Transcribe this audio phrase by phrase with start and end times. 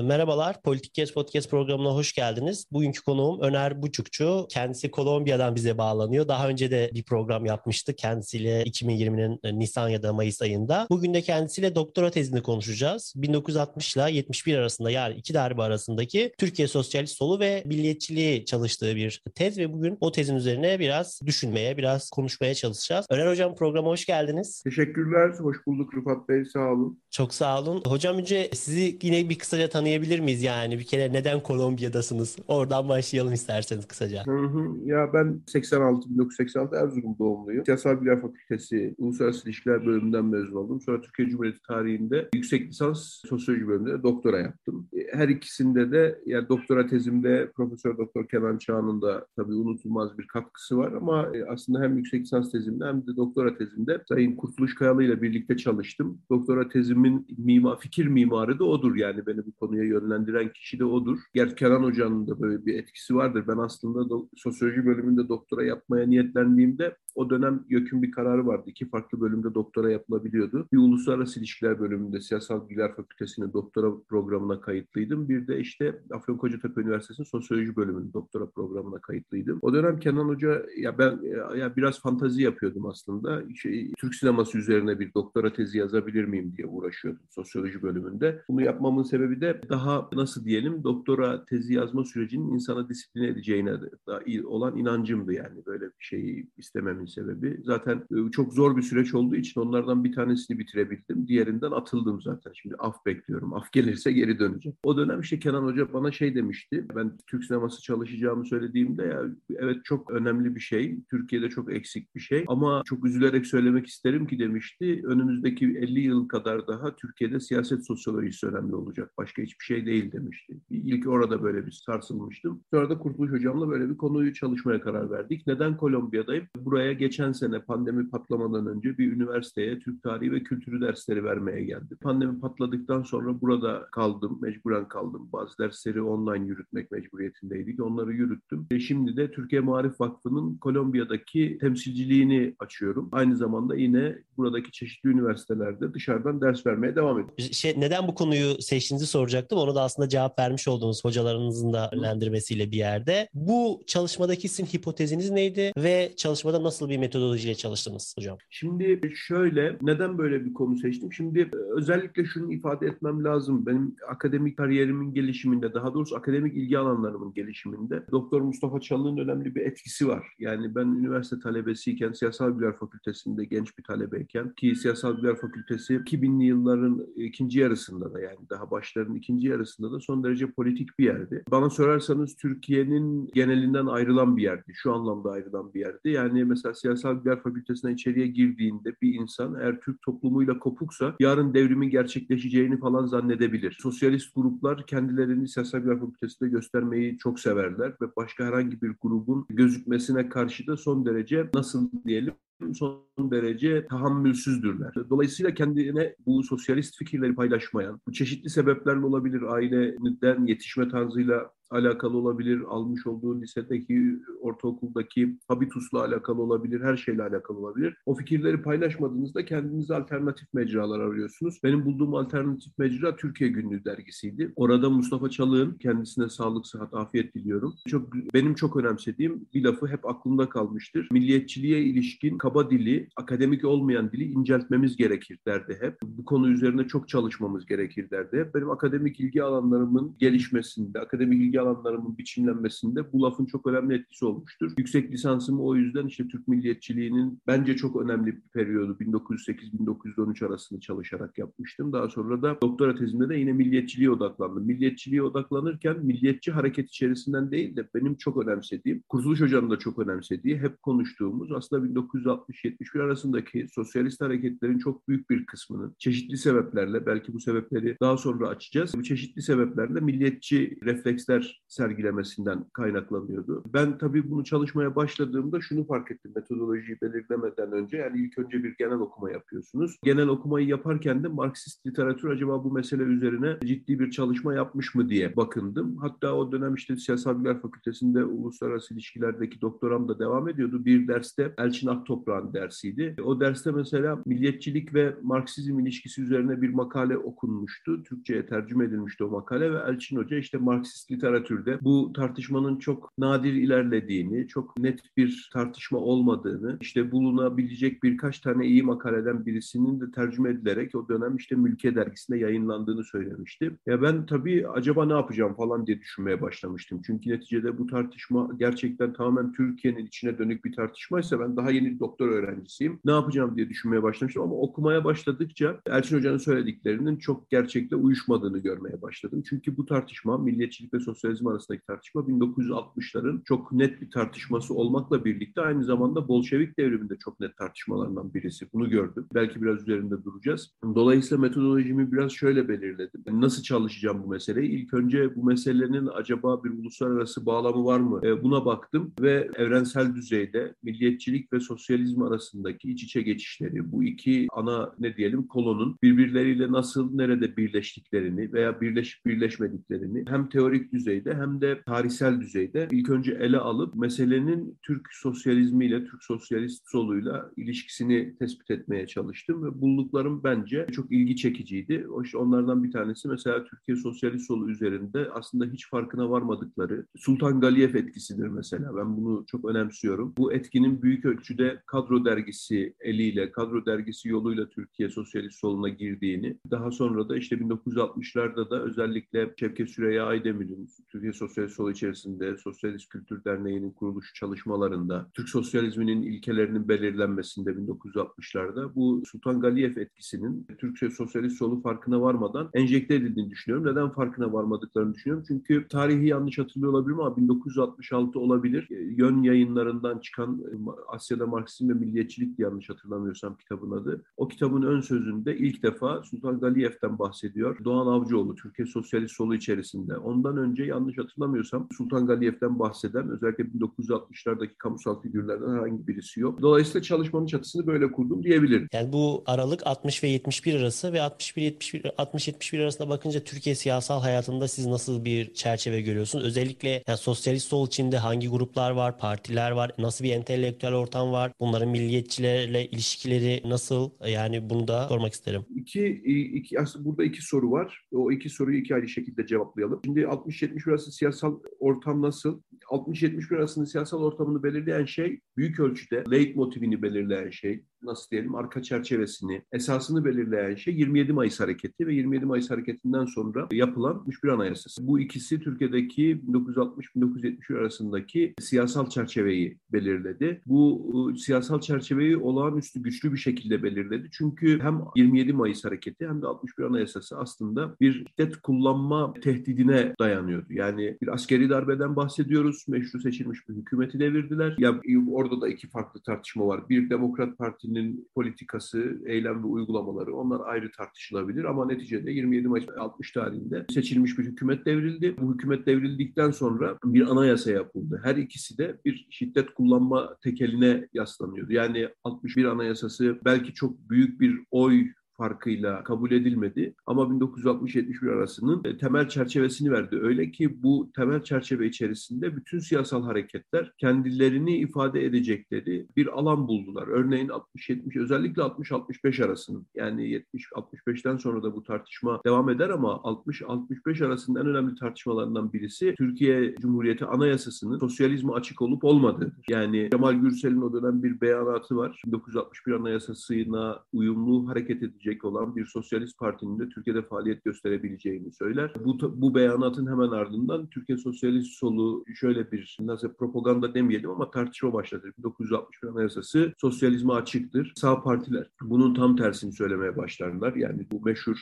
[0.00, 2.66] Merhabalar, Politik Kes Podcast programına hoş geldiniz.
[2.72, 4.46] Bugünkü konuğum Öner Buçukçu.
[4.50, 6.28] Kendisi Kolombiya'dan bize bağlanıyor.
[6.28, 10.86] Daha önce de bir program yapmıştı kendisiyle 2020'nin Nisan ya da Mayıs ayında.
[10.90, 13.12] Bugün de kendisiyle doktora tezini konuşacağız.
[13.16, 19.22] 1960 ile 71 arasında yani iki darbe arasındaki Türkiye Sosyalist Solu ve Milliyetçiliği çalıştığı bir
[19.34, 23.06] tez ve bugün o tezin üzerine biraz düşünmeye, biraz konuşmaya çalışacağız.
[23.10, 24.62] Öner Hocam programa hoş geldiniz.
[24.62, 27.02] Teşekkürler, hoş bulduk Rıfat Bey, sağ olun.
[27.10, 27.82] Çok sağ olun.
[27.86, 30.78] Hocam önce sizi yine bir kısaca tanıyabilir tanıyabilir miyiz yani?
[30.78, 32.36] Bir kere neden Kolombiya'dasınız?
[32.48, 34.26] Oradan başlayalım isterseniz kısaca.
[34.26, 34.76] Hı hı.
[34.84, 37.64] Ya ben 86, 1986 Erzurum doğumluyum.
[37.64, 40.80] Siyasal Bilgiler Fakültesi Uluslararası İlişkiler bölümünden mezun oldum.
[40.80, 44.88] Sonra Türkiye Cumhuriyeti tarihinde yüksek lisans sosyoloji bölümünde doktora yaptım.
[44.92, 50.26] E, her ikisinde de yani doktora tezimde Profesör Doktor Kenan Çağ'ın da tabii unutulmaz bir
[50.26, 54.74] katkısı var ama e, aslında hem yüksek lisans tezimde hem de doktora tezimde Sayın Kurtuluş
[54.74, 56.18] Kayalı ile birlikte çalıştım.
[56.30, 61.18] Doktora tezimin mima, fikir mimarı da odur yani beni bu konuya yönlendiren kişi de odur.
[61.34, 63.44] Gerçi Kenan Hoca'nın da böyle bir etkisi vardır.
[63.48, 68.62] Ben aslında do- sosyoloji bölümünde doktora yapmaya niyetlendiğimde o dönem YÖK'ün bir kararı vardı.
[68.66, 70.68] İki farklı bölümde doktora yapılabiliyordu.
[70.72, 75.28] Bir uluslararası ilişkiler bölümünde Siyasal Bilgiler Fakültesi'nin doktora programına kayıtlıydım.
[75.28, 79.58] Bir de işte Afyonkarahisar Üniversitesi'nin sosyoloji bölümünün doktora programına kayıtlıydım.
[79.62, 81.20] O dönem Kenan Hoca ya ben
[81.56, 83.42] ya biraz fantazi yapıyordum aslında.
[83.54, 88.42] Şey, Türk sineması üzerine bir doktora tezi yazabilir miyim diye uğraşıyordum sosyoloji bölümünde.
[88.48, 93.72] Bunu yapmamın sebebi de daha nasıl diyelim doktora tezi yazma sürecinin insana disipline edeceğine
[94.06, 97.60] da olan inancımdı yani böyle bir şeyi istememin sebebi.
[97.64, 101.28] Zaten e, çok zor bir süreç olduğu için onlardan bir tanesini bitirebildim.
[101.28, 102.52] Diğerinden atıldım zaten.
[102.54, 103.54] Şimdi af bekliyorum.
[103.54, 104.76] Af gelirse geri döneceğim.
[104.82, 106.86] O dönem işte Kenan Hoca bana şey demişti.
[106.96, 109.22] Ben Türk sineması çalışacağımı söylediğimde ya
[109.56, 110.98] evet çok önemli bir şey.
[111.10, 112.44] Türkiye'de çok eksik bir şey.
[112.48, 115.02] Ama çok üzülerek söylemek isterim ki demişti.
[115.04, 119.12] Önümüzdeki 50 yıl kadar daha Türkiye'de siyaset sosyolojisi önemli olacak.
[119.18, 120.60] Başka hiçbir şey değil demişti.
[120.70, 122.60] İlk orada böyle bir sarsılmıştım.
[122.70, 125.46] Sonra da Kurtuluş Hocam'la böyle bir konuyu çalışmaya karar verdik.
[125.46, 126.46] Neden Kolombiya'dayım?
[126.56, 131.98] Buraya geçen sene pandemi patlamadan önce bir üniversiteye Türk tarihi ve kültürü dersleri vermeye geldim.
[132.02, 135.28] Pandemi patladıktan sonra burada kaldım, mecburen kaldım.
[135.32, 137.82] Bazı dersleri online yürütmek mecburiyetindeydik.
[137.82, 138.66] Onları yürüttüm.
[138.70, 143.08] E şimdi de Türkiye Marif Vakfı'nın Kolombiya'daki temsilciliğini açıyorum.
[143.12, 147.52] Aynı zamanda yine buradaki çeşitli üniversitelerde dışarıdan ders vermeye devam ediyorum.
[147.52, 149.06] Şey, neden bu konuyu seçtiğinizi
[149.46, 149.58] soracaktım.
[149.58, 153.28] Onu da aslında cevap vermiş olduğunuz hocalarınızın da yönlendirmesiyle bir yerde.
[153.34, 158.38] Bu çalışmadaki sizin hipoteziniz neydi ve çalışmada nasıl bir metodolojiyle çalıştınız hocam?
[158.50, 161.12] Şimdi şöyle, neden böyle bir konu seçtim?
[161.12, 163.66] Şimdi özellikle şunu ifade etmem lazım.
[163.66, 169.60] Benim akademik kariyerimin gelişiminde, daha doğrusu akademik ilgi alanlarımın gelişiminde Doktor Mustafa Çalık'ın önemli bir
[169.60, 170.26] etkisi var.
[170.38, 176.44] Yani ben üniversite talebesiyken, Siyasal Bilgiler Fakültesi'nde genç bir talebeyken ki Siyasal Bilgiler Fakültesi 2000'li
[176.44, 181.44] yılların ikinci yarısında da yani daha başların ikinci yarısında da son derece politik bir yerdi.
[181.50, 184.72] Bana sorarsanız Türkiye'nin genelinden ayrılan bir yerdi.
[184.74, 186.08] Şu anlamda ayrılan bir yerdi.
[186.08, 191.90] Yani mesela Siyasal Bilgiler Fakültesi'ne içeriye girdiğinde bir insan eğer Türk toplumuyla kopuksa yarın devrimin
[191.90, 193.78] gerçekleşeceğini falan zannedebilir.
[193.80, 200.28] Sosyalist gruplar kendilerini Siyasal Bilgiler Fakültesi'nde göstermeyi çok severler ve başka herhangi bir grubun gözükmesine
[200.28, 202.34] karşı da son derece nasıl diyelim
[202.74, 204.94] son derece tahammülsüzdürler.
[205.10, 212.60] Dolayısıyla kendine bu sosyalist fikirleri paylaşmayan, bu çeşitli sebeplerle olabilir, aileden yetişme tarzıyla alakalı olabilir,
[212.68, 217.96] almış olduğu lisedeki, ortaokuldaki habitusla alakalı olabilir, her şeyle alakalı olabilir.
[218.06, 221.60] O fikirleri paylaşmadığınızda kendinize alternatif mecralar arıyorsunuz.
[221.64, 224.52] Benim bulduğum alternatif mecra Türkiye Günlüğü dergisiydi.
[224.56, 227.74] Orada Mustafa Çalık'ın kendisine sağlık, sıhhat, afiyet diliyorum.
[227.88, 231.08] Çok benim çok önemsediğim bir lafı hep aklımda kalmıştır.
[231.12, 235.98] Milliyetçiliğe ilişkin kaba dili, akademik olmayan dili inceltmemiz gerekir derdi hep.
[236.02, 238.50] Bu konu üzerine çok çalışmamız gerekir derdi.
[238.54, 244.72] Benim akademik ilgi alanlarımın gelişmesinde, akademik ilgi alanlarımın biçimlenmesinde bu lafın çok önemli etkisi olmuştur.
[244.78, 251.38] Yüksek lisansımı o yüzden işte Türk milliyetçiliğinin bence çok önemli bir periyodu 1908-1913 arasında çalışarak
[251.38, 251.92] yapmıştım.
[251.92, 254.66] Daha sonra da doktora tezimde de yine milliyetçiliğe odaklandım.
[254.66, 260.58] Milliyetçiliğe odaklanırken milliyetçi hareket içerisinden değil de benim çok önemsediğim, Kurtuluş Hoca'nın da çok önemsediği,
[260.58, 267.40] hep konuştuğumuz aslında 1960-71 arasındaki sosyalist hareketlerin çok büyük bir kısmının çeşitli sebeplerle, belki bu
[267.40, 273.64] sebepleri daha sonra açacağız, bu çeşitli sebeplerle milliyetçi refleksler sergilemesinden kaynaklanıyordu.
[273.72, 277.96] Ben tabii bunu çalışmaya başladığımda şunu fark ettim metodolojiyi belirlemeden önce.
[277.96, 279.96] Yani ilk önce bir genel okuma yapıyorsunuz.
[280.02, 285.08] Genel okumayı yaparken de Marksist literatür acaba bu mesele üzerine ciddi bir çalışma yapmış mı
[285.08, 285.96] diye bakındım.
[285.96, 290.84] Hatta o dönem işte Siyasal Bilgiler Fakültesi'nde uluslararası ilişkilerdeki doktoram da devam ediyordu.
[290.84, 293.16] Bir derste Elçin Aktoprağ'ın dersiydi.
[293.24, 298.02] O derste mesela milliyetçilik ve Marksizm ilişkisi üzerine bir makale okunmuştu.
[298.02, 303.52] Türkçe'ye tercüme edilmişti o makale ve Elçin Hoca işte Marksist literatürde bu tartışmanın çok nadir
[303.52, 310.50] ilerlediğini, çok net bir tartışma olmadığını, işte bulunabilecek birkaç tane iyi makaleden birisinin de tercüme
[310.50, 313.72] edilerek o dönem işte Mülkiye dergisinde yayınlandığını söylemişti.
[313.86, 317.02] Ya ben tabii acaba ne yapacağım falan diye düşünmeye başlamıştım.
[317.06, 322.28] Çünkü neticede bu tartışma gerçekten tamamen Türkiye'nin içine dönük bir tartışmaysa ben daha yeni doktor
[322.28, 322.98] öğrencisiyim.
[323.04, 329.02] Ne yapacağım diye düşünmeye başlamıştım ama okumaya başladıkça Elçin Hoca'nın söylediklerinin çok gerçekle uyuşmadığını görmeye
[329.02, 329.42] başladım.
[329.48, 335.60] Çünkü bu tartışma milliyetçilik ve sosyalizm arasındaki tartışma 1960'ların çok net bir tartışması olmakla birlikte
[335.60, 338.66] aynı zamanda Bolşevik devriminde çok net tartışmalarından birisi.
[338.72, 339.26] Bunu gördüm.
[339.34, 340.74] Belki biraz üzerinde duracağız.
[340.94, 343.40] Dolayısıyla metodolojimi biraz şöyle belirledim.
[343.40, 344.70] Nasıl çalışacağım bu meseleyi?
[344.70, 348.20] İlk önce bu meselenin acaba bir uluslararası bağlamı var mı?
[348.24, 354.46] E, buna baktım ve evrensel düzeyde milliyetçilik ve sosyalizm arasındaki iç içe geçişleri, bu iki
[354.52, 361.60] ana ne diyelim kolonun birbirleriyle nasıl nerede birleştiklerini veya birleşip birleşmediklerini hem teorik düzeyde hem
[361.60, 368.70] de tarihsel düzeyde ilk önce ele alıp meselenin Türk sosyalizmiyle, Türk sosyalist soluyla ilişkisini tespit
[368.70, 372.06] etmeye çalıştım ve bulduklarım bence çok ilgi çekiciydi.
[372.34, 378.48] Onlardan bir tanesi mesela Türkiye sosyalist solu üzerinde aslında hiç farkına varmadıkları Sultan Galiyev etkisidir
[378.48, 378.96] mesela.
[378.96, 380.34] Ben bunu çok önemsiyorum.
[380.38, 386.90] Bu etkinin büyük ölçüde kadro dergisi eliyle, kadro dergisi yoluyla Türkiye sosyalist soluna girdiğini, daha
[386.90, 393.44] sonra da işte 1960'larda da özellikle Şevket Süreyya Aydemir'in Türkiye Sosyalist Sol içerisinde Sosyalist Kültür
[393.44, 401.80] Derneği'nin kuruluş çalışmalarında, Türk sosyalizminin ilkelerinin belirlenmesinde 1960'larda bu Sultan Galiyev etkisinin Türk Sosyalist Solu
[401.80, 403.86] farkına varmadan enjekte edildiğini düşünüyorum.
[403.92, 405.44] Neden farkına varmadıklarını düşünüyorum?
[405.48, 408.88] Çünkü tarihi yanlış hatırlıyor olabilirim ama 1966 olabilir.
[408.90, 410.62] Yön yayınlarından çıkan
[411.08, 414.22] Asya'da Marksizm ve Milliyetçilik yanlış hatırlamıyorsam kitabın adı.
[414.36, 417.84] O kitabın ön sözünde ilk defa Sultan Galiyev'den bahsediyor.
[417.84, 420.16] Doğan Avcıoğlu Türkiye Sosyalist Solu içerisinde.
[420.16, 426.62] Ondan önce yanlış hatırlamıyorsam Sultan Galiyev'den bahseden özellikle 1960'lardaki kamusal figürlerden herhangi birisi yok.
[426.62, 428.88] Dolayısıyla çalışmanın çatısını böyle kurdum diyebilirim.
[428.92, 433.74] Yani bu aralık 60 ve 71 arası ve 61 71 60 71 arasında bakınca Türkiye
[433.74, 436.44] siyasal hayatında siz nasıl bir çerçeve görüyorsunuz?
[436.44, 441.52] Özellikle yani sosyalist sol içinde hangi gruplar var, partiler var, nasıl bir entelektüel ortam var?
[441.60, 444.10] Bunların milliyetçilerle ilişkileri nasıl?
[444.28, 445.64] Yani bunu da sormak isterim.
[445.76, 446.06] İki,
[446.54, 448.02] iki aslında burada iki soru var.
[448.12, 450.00] O iki soruyu iki ayrı şekilde cevaplayalım.
[450.04, 450.26] Şimdi
[450.76, 452.60] 60-71 arası siyasal ortam nasıl?
[452.90, 458.82] 60-71 arasında siyasal ortamını belirleyen şey büyük ölçüde late motivini belirleyen şey, nasıl diyelim arka
[458.82, 465.06] çerçevesini, esasını belirleyen şey 27 Mayıs hareketi ve 27 Mayıs hareketinden sonra yapılan 61 Anayasası.
[465.06, 470.62] Bu ikisi Türkiye'deki 1960-1971 arasındaki siyasal çerçeveyi belirledi.
[470.66, 474.28] Bu ıı, siyasal çerçeveyi olağanüstü güçlü bir şekilde belirledi.
[474.32, 480.72] Çünkü hem 27 Mayıs hareketi hem de 61 Anayasası aslında bir şiddet kullanma tehdidine dayanıyordu.
[480.72, 482.84] Yani bir askeri darbeden bahsediyoruz.
[482.88, 484.74] Meşru seçilmiş bir hükümeti devirdiler.
[484.78, 485.00] Ya
[485.30, 486.88] orada da iki farklı tartışma var.
[486.88, 487.95] Bir Demokrat Parti'nin
[488.34, 494.44] politikası, eylem ve uygulamaları onlar ayrı tartışılabilir ama neticede 27 Mayıs 60 tarihinde seçilmiş bir
[494.44, 495.36] hükümet devrildi.
[495.40, 498.20] Bu hükümet devrildikten sonra bir anayasa yapıldı.
[498.24, 501.72] Her ikisi de bir şiddet kullanma tekeline yaslanıyordu.
[501.72, 506.94] Yani 61 anayasası belki çok büyük bir oy farkıyla kabul edilmedi.
[507.06, 510.18] Ama 1960-71 arasının e, temel çerçevesini verdi.
[510.22, 517.08] Öyle ki bu temel çerçeve içerisinde bütün siyasal hareketler kendilerini ifade edecekleri bir alan buldular.
[517.08, 524.26] Örneğin 60-70 özellikle 60-65 arasının yani 70-65'ten sonra da bu tartışma devam eder ama 60-65
[524.26, 529.64] arasında en önemli tartışmalarından birisi Türkiye Cumhuriyeti Anayasası'nın sosyalizme açık olup olmadığıdır.
[529.70, 532.22] Yani Kemal Gürsel'in o dönem bir beyanatı var.
[532.26, 538.92] 1961 Anayasası'na uyumlu hareket edecek edecek olan bir sosyalist partinin de Türkiye'de faaliyet gösterebileceğini söyler.
[539.04, 544.92] Bu, bu beyanatın hemen ardından Türkiye Sosyalist Solu şöyle bir nasıl propaganda demeyelim ama tartışma
[544.92, 545.32] başladı.
[545.38, 547.92] 1961 Anayasası sosyalizme açıktır.
[547.96, 550.74] Sağ partiler bunun tam tersini söylemeye başlarlar.
[550.74, 551.56] Yani bu meşhur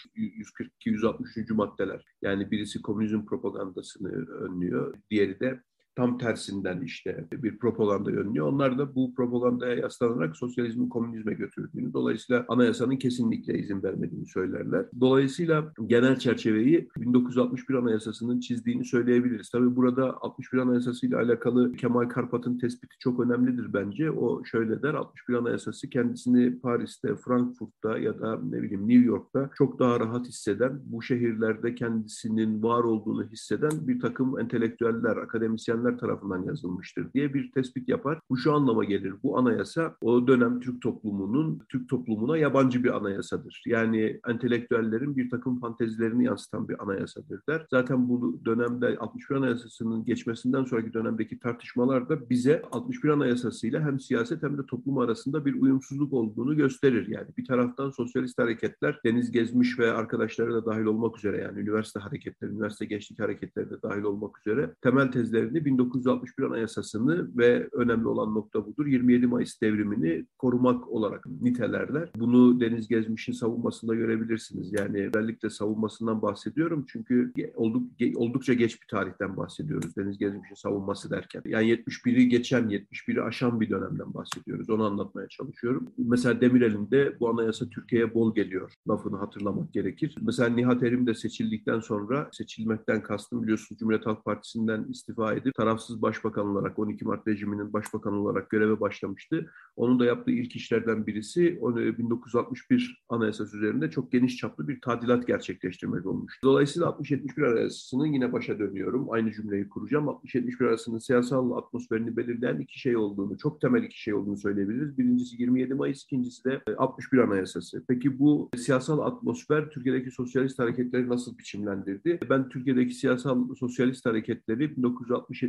[0.87, 1.52] 142-163.
[1.52, 2.04] maddeler.
[2.23, 4.94] Yani birisi komünizm propagandasını önlüyor.
[5.11, 5.61] Diğeri de
[5.97, 8.47] tam tersinden işte bir propaganda yönlüyor.
[8.47, 14.87] Onlar da bu propagandaya yaslanarak sosyalizmin komünizme götürdüğünü, dolayısıyla anayasanın kesinlikle izin vermediğini söylerler.
[15.01, 19.51] Dolayısıyla genel çerçeveyi 1961 Anayasası'nın çizdiğini söyleyebiliriz.
[19.51, 24.11] Tabii burada 61 Anayasası ile alakalı Kemal Karpat'ın tespiti çok önemlidir bence.
[24.11, 29.79] O şöyle der, 61 Anayasası kendisini Paris'te, Frankfurt'ta ya da ne bileyim New York'ta çok
[29.79, 37.12] daha rahat hisseden, bu şehirlerde kendisinin var olduğunu hisseden bir takım entelektüeller, akademisyenler tarafından yazılmıştır
[37.12, 38.21] diye bir tespit yapar.
[38.31, 39.14] Bu şu anlama gelir.
[39.23, 43.62] Bu anayasa o dönem Türk toplumunun, Türk toplumuna yabancı bir anayasadır.
[43.67, 47.67] Yani entelektüellerin bir takım fantezilerini yansıtan bir anayasadır der.
[47.71, 54.43] Zaten bu dönemde 61 Anayasası'nın geçmesinden sonraki dönemdeki tartışmalar da bize 61 Anayasası'yla hem siyaset
[54.43, 57.09] hem de toplum arasında bir uyumsuzluk olduğunu gösterir.
[57.09, 62.00] Yani bir taraftan sosyalist hareketler Deniz Gezmiş ve arkadaşları da dahil olmak üzere yani üniversite
[62.00, 68.35] hareketleri, üniversite gençlik hareketleri de dahil olmak üzere temel tezlerini 1961 Anayasası'nı ve önemli olan
[68.35, 72.11] nokta budur 27 Mayıs devrimini korumak olarak nitelerler.
[72.19, 74.73] Bunu Deniz Gezmiş'in savunmasında görebilirsiniz.
[74.73, 77.83] Yani özellikle savunmasından bahsediyorum çünkü olduk,
[78.14, 81.43] oldukça geç bir tarihten bahsediyoruz Deniz Gezmiş'in savunması derken.
[81.45, 84.71] Yani 71'i geçen, 71'i aşan bir dönemden bahsediyoruz.
[84.71, 85.88] Onu anlatmaya çalışıyorum.
[85.99, 90.14] Mesela Demirel'in de bu anayasa Türkiye'ye bol geliyor lafını hatırlamak gerekir.
[90.21, 96.02] Mesela Nihat Erim de seçildikten sonra seçilmekten kastım biliyorsunuz Cumhuriyet Halk Partisi'nden istifa edip tarafsız
[96.02, 99.50] başbakan olarak 12 Mart rejiminin başbakanı olarak göreve başlamıştı.
[99.76, 106.06] Onun da yaptığı ilk işlerden birisi 1961 Anayasası üzerinde çok geniş çaplı bir tadilat gerçekleştirmek
[106.06, 106.40] olmuştu.
[106.44, 109.06] Dolayısıyla 60-71 Anayasası'nın yine başa dönüyorum.
[109.11, 110.04] Aynı cümleyi kuracağım.
[110.04, 114.99] 60-71 arasının siyasal atmosferini belirleyen iki şey olduğunu, çok temel iki şey olduğunu söyleyebiliriz.
[114.99, 117.85] Birincisi 27 Mayıs, ikincisi de 61 Anayasası.
[117.88, 122.21] Peki bu siyasal atmosfer Türkiye'deki sosyalist hareketleri nasıl biçimlendirdi?
[122.30, 124.75] Ben Türkiye'deki siyasal sosyalist hareketleri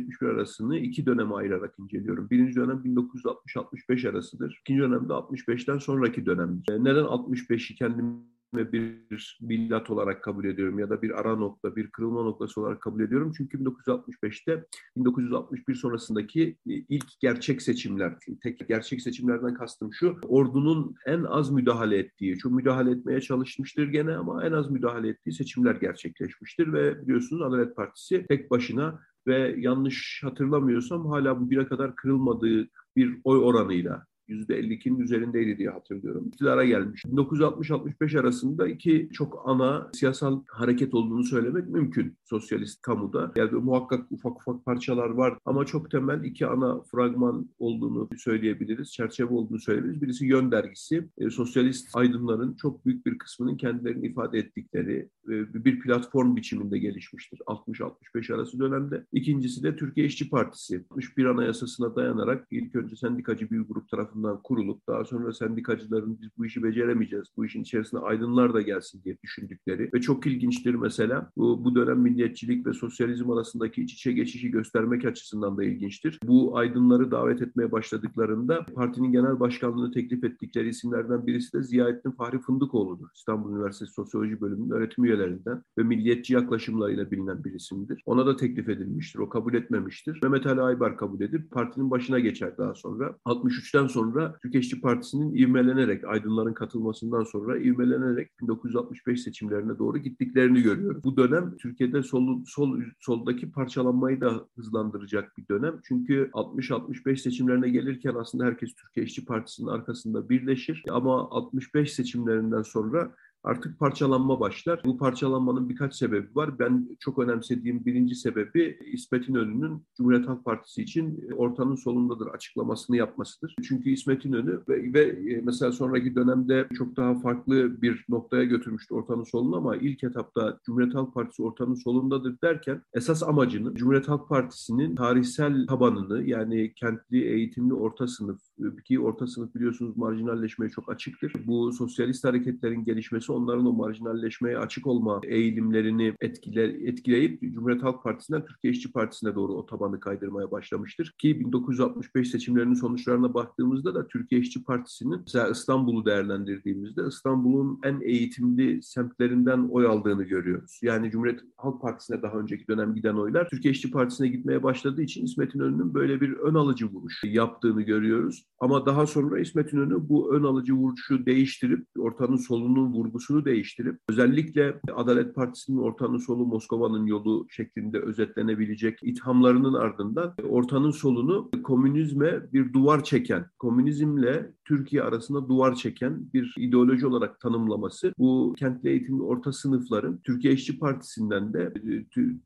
[0.06, 2.30] 1960-71 arasını iki döneme ayırarak inceliyorum.
[2.30, 4.58] Birinci dönem 1960-65 arasıdır.
[4.60, 6.84] İkinci dönem de 65'ten sonraki dönemdir.
[6.84, 11.90] Neden 65'i kendim ve bir millat olarak kabul ediyorum ya da bir ara nokta, bir
[11.90, 13.32] kırılma noktası olarak kabul ediyorum.
[13.36, 14.64] Çünkü 1965'te
[14.96, 21.98] 1961 sonrasındaki e, ilk gerçek seçimler, tek gerçek seçimlerden kastım şu, ordunun en az müdahale
[21.98, 27.42] ettiği, çok müdahale etmeye çalışmıştır gene ama en az müdahale ettiği seçimler gerçekleşmiştir ve biliyorsunuz
[27.42, 35.00] Adalet Partisi tek başına ve yanlış hatırlamıyorsam hala bugüne kadar kırılmadığı bir oy oranıyla %52'nin
[35.00, 36.28] üzerindeydi diye hatırlıyorum.
[36.28, 37.04] İktidara gelmiş.
[37.04, 43.32] 1960-65 arasında iki çok ana siyasal hareket olduğunu söylemek mümkün sosyalist kamuda.
[43.36, 48.92] Yani muhakkak ufak ufak parçalar var ama çok temel iki ana fragman olduğunu söyleyebiliriz.
[48.92, 50.02] Çerçeve olduğunu söyleyebiliriz.
[50.02, 51.08] Birisi Yön Dergisi.
[51.18, 57.38] E, sosyalist aydınların çok büyük bir kısmının kendilerini ifade ettikleri e, bir platform biçiminde gelişmiştir
[57.46, 59.06] 60-65 arası dönemde.
[59.12, 60.84] İkincisi de Türkiye İşçi Partisi.
[60.90, 66.28] 61 Anayasası'na dayanarak ilk önce sendikacı bir grup tarafından tarafından kurulup daha sonra sendikacıların biz
[66.38, 71.30] bu işi beceremeyeceğiz, bu işin içerisine aydınlar da gelsin diye düşündükleri ve çok ilginçtir mesela
[71.36, 76.18] bu, bu dönem milliyetçilik ve sosyalizm arasındaki iç içe geçişi göstermek açısından da ilginçtir.
[76.24, 82.38] Bu aydınları davet etmeye başladıklarında partinin genel başkanlığını teklif ettikleri isimlerden birisi de Ziyaettin Fahri
[82.38, 83.08] Fındıkoğlu'dur.
[83.14, 88.02] İstanbul Üniversitesi Sosyoloji Bölümünün öğretim üyelerinden ve milliyetçi yaklaşımlarıyla bilinen bir isimdir.
[88.06, 89.18] Ona da teklif edilmiştir.
[89.18, 90.18] O kabul etmemiştir.
[90.22, 93.16] Mehmet Ali Aybar kabul edip partinin başına geçer daha sonra.
[93.26, 101.04] 63'ten sonra sonra Türkiye Partisi'nin ivmelenerek, aydınların katılmasından sonra ivmelenerek 1965 seçimlerine doğru gittiklerini görüyoruz.
[101.04, 105.80] Bu dönem Türkiye'de sol, sol, soldaki parçalanmayı da hızlandıracak bir dönem.
[105.84, 110.84] Çünkü 60-65 seçimlerine gelirken aslında herkes Türkiye İşçi Partisi'nin arkasında birleşir.
[110.90, 113.12] Ama 65 seçimlerinden sonra
[113.46, 114.80] artık parçalanma başlar.
[114.84, 116.58] Bu parçalanmanın birkaç sebebi var.
[116.58, 123.56] Ben çok önemsediğim birinci sebebi İsmet İnönü'nün Cumhuriyet Halk Partisi için ortanın solundadır açıklamasını yapmasıdır.
[123.68, 128.94] Çünkü İsmet İnönü ve, ve e, mesela sonraki dönemde çok daha farklı bir noktaya götürmüştü
[128.94, 134.28] ortanın solunu ama ilk etapta Cumhuriyet Halk Partisi ortanın solundadır derken esas amacını Cumhuriyet Halk
[134.28, 138.40] Partisi'nin tarihsel tabanını yani kentli, eğitimli orta sınıf
[138.84, 141.32] ki orta sınıf biliyorsunuz marjinalleşmeye çok açıktır.
[141.46, 148.46] Bu sosyalist hareketlerin gelişmesi onların o marjinalleşmeye açık olma eğilimlerini etkiler, etkileyip Cumhuriyet Halk Partisi'nden
[148.46, 151.14] Türkiye İşçi Partisi'ne doğru o tabanı kaydırmaya başlamıştır.
[151.18, 158.82] Ki 1965 seçimlerinin sonuçlarına baktığımızda da Türkiye İşçi Partisi'nin mesela İstanbul'u değerlendirdiğimizde İstanbul'un en eğitimli
[158.82, 160.80] semtlerinden oy aldığını görüyoruz.
[160.82, 165.24] Yani Cumhuriyet Halk Partisi'ne daha önceki dönem giden oylar Türkiye İşçi Partisi'ne gitmeye başladığı için
[165.24, 168.45] İsmet İnönü'nün böyle bir ön alıcı vuruş yaptığını görüyoruz.
[168.60, 174.80] Ama daha sonra İsmet İnönü bu ön alıcı vuruşu değiştirip, ortanın solunun vurgusunu değiştirip, özellikle
[174.94, 183.04] Adalet Partisi'nin ortanın solu Moskova'nın yolu şeklinde özetlenebilecek ithamlarının ardından ortanın solunu komünizme bir duvar
[183.04, 190.18] çeken, komünizmle Türkiye arasında duvar çeken bir ideoloji olarak tanımlaması bu kentli eğitimli orta sınıfların
[190.24, 191.72] Türkiye İşçi Partisi'nden de